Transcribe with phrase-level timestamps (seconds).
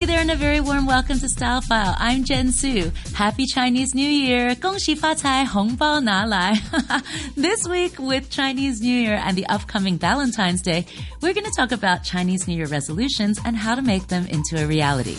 [0.00, 1.96] Hey there and a very warm welcome to Style File.
[1.98, 2.92] I'm Jen Su.
[3.14, 4.54] Happy Chinese New Year.
[4.56, 6.52] 恭喜发财,红包拿来.
[7.34, 10.84] this week with Chinese New Year and the upcoming Valentine's Day,
[11.22, 14.62] we're going to talk about Chinese New Year resolutions and how to make them into
[14.62, 15.16] a reality.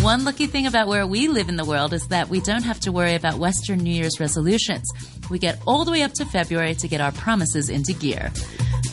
[0.00, 2.78] One lucky thing about where we live in the world is that we don't have
[2.80, 4.88] to worry about Western New Year's resolutions.
[5.28, 8.30] We get all the way up to February to get our promises into gear.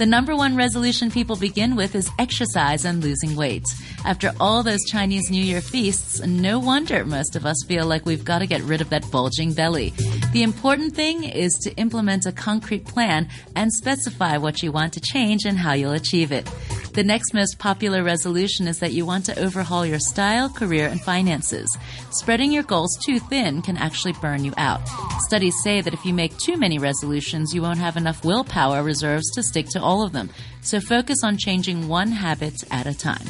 [0.01, 3.71] The number one resolution people begin with is exercise and losing weight.
[4.03, 8.25] After all those Chinese New Year feasts, no wonder most of us feel like we've
[8.25, 9.93] got to get rid of that bulging belly.
[10.33, 15.01] The important thing is to implement a concrete plan and specify what you want to
[15.01, 16.49] change and how you'll achieve it.
[16.93, 20.99] The next most popular resolution is that you want to overhaul your style, career, and
[20.99, 21.77] finances.
[22.09, 24.81] Spreading your goals too thin can actually burn you out.
[25.19, 29.31] Studies say that if you make too many resolutions, you won't have enough willpower reserves
[29.31, 30.29] to stick to all of them.
[30.63, 33.25] So focus on changing one habit at a time.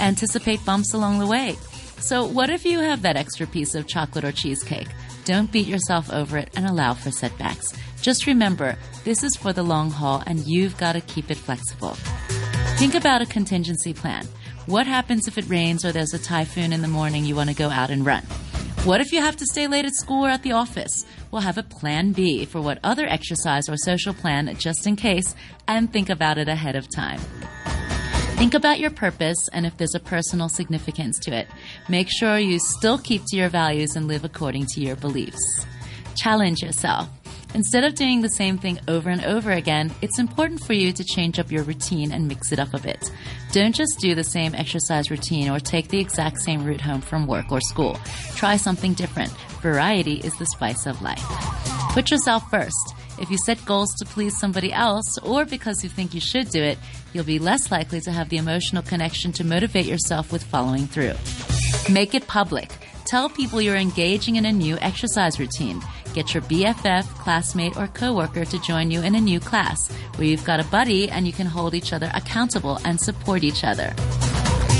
[0.00, 1.56] Anticipate bumps along the way.
[2.00, 4.88] So, what if you have that extra piece of chocolate or cheesecake?
[5.24, 7.72] Don't beat yourself over it and allow for setbacks.
[8.02, 11.96] Just remember, this is for the long haul and you've got to keep it flexible.
[12.76, 14.26] Think about a contingency plan.
[14.66, 17.54] What happens if it rains or there's a typhoon in the morning you want to
[17.54, 18.24] go out and run?
[18.82, 21.06] What if you have to stay late at school or at the office?
[21.30, 25.36] We'll have a plan B for what other exercise or social plan just in case
[25.68, 27.20] and think about it ahead of time.
[28.36, 31.46] Think about your purpose and if there's a personal significance to it.
[31.88, 35.64] Make sure you still keep to your values and live according to your beliefs.
[36.16, 37.08] Challenge yourself.
[37.54, 41.04] Instead of doing the same thing over and over again, it's important for you to
[41.04, 43.12] change up your routine and mix it up a bit.
[43.52, 47.28] Don't just do the same exercise routine or take the exact same route home from
[47.28, 47.96] work or school.
[48.34, 49.30] Try something different.
[49.62, 51.24] Variety is the spice of life.
[51.92, 52.94] Put yourself first.
[53.20, 56.60] If you set goals to please somebody else or because you think you should do
[56.60, 56.76] it,
[57.12, 61.14] you'll be less likely to have the emotional connection to motivate yourself with following through.
[61.88, 62.72] Make it public.
[63.06, 65.80] Tell people you're engaging in a new exercise routine.
[66.14, 70.44] Get your BFF, classmate, or coworker to join you in a new class where you've
[70.44, 73.92] got a buddy and you can hold each other accountable and support each other.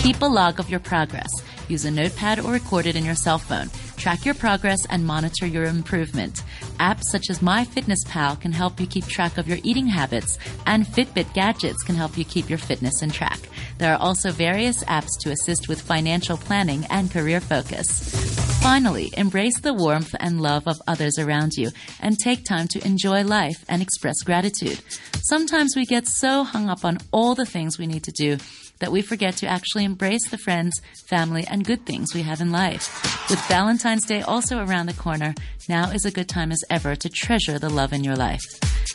[0.01, 1.31] Keep a log of your progress.
[1.67, 3.69] Use a notepad or record it in your cell phone.
[3.97, 6.45] Track your progress and monitor your improvement.
[6.79, 11.33] Apps such as MyFitnessPal can help you keep track of your eating habits, and Fitbit
[11.35, 13.41] gadgets can help you keep your fitness in track.
[13.79, 18.54] There are also various apps to assist with financial planning and career focus.
[18.65, 21.71] Finally, embrace the warmth and love of others around you
[22.01, 24.81] and take time to enjoy life and express gratitude.
[25.23, 28.39] Sometimes we get so hung up on all the things we need to do
[28.79, 30.81] that we forget to actually embrace the friends,
[31.11, 33.29] family, and good things we have in life.
[33.29, 35.35] With Valentine's Day also around the corner,
[35.69, 38.41] now is a good time as ever to treasure the love in your life.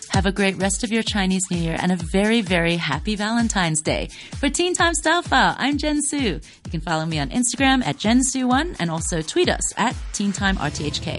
[0.09, 3.81] Have a great rest of your Chinese New Year and a very, very happy Valentine's
[3.81, 4.09] Day.
[4.39, 6.17] For Teen Time Style File, I'm Jen Su.
[6.17, 10.57] You can follow me on Instagram at JenSu1 and also tweet us at Teen Time
[10.57, 11.17] RTHK.